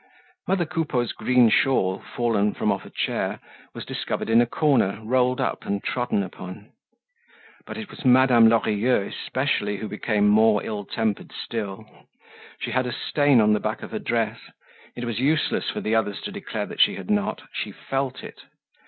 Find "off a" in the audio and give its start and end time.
2.71-2.89